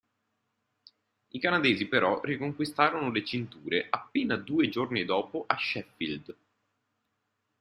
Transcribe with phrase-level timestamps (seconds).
[1.33, 6.35] I canadesi però riconquistarono le cinture appena due giorni dopo a Sheffield.